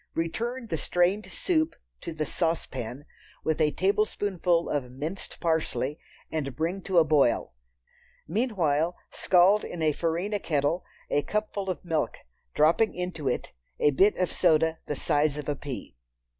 [0.15, 3.05] Return the strained soup to the saucepan,
[3.43, 5.99] with a tablespoonful of minced parsley,
[6.31, 7.53] and bring to a boil.
[8.27, 12.17] Meanwhile, scald in a farina kettle a cupful of milk,
[12.55, 15.95] dropping into it a bit of soda the size of a pea.